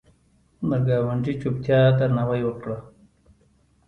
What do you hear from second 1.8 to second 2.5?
درناوی